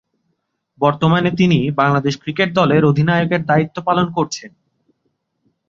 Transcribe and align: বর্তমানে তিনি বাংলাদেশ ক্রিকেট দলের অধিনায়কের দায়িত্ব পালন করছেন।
বর্তমানে 0.79 1.29
তিনি 1.31 1.71
বাংলাদেশ 1.71 2.13
ক্রিকেট 2.17 2.49
দলের 2.53 2.81
অধিনায়কের 2.85 3.41
দায়িত্ব 3.45 3.77
পালন 3.85 4.07
করছেন। 4.11 4.51